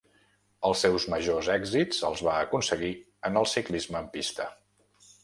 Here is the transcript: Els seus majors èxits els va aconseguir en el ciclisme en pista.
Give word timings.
Els 0.69 0.79
seus 0.85 1.03
majors 1.13 1.49
èxits 1.55 1.99
els 2.09 2.23
va 2.29 2.37
aconseguir 2.47 2.89
en 3.31 3.39
el 3.43 3.47
ciclisme 3.53 4.01
en 4.05 4.09
pista. 4.17 4.49